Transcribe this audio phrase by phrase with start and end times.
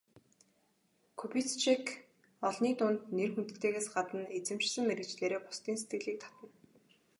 [1.19, 1.83] Кубицчек
[2.47, 6.45] олны дунд нэр хүндтэйгээс гадна эзэмшсэн мэргэжлээрээ бусдын сэтгэлийг татна.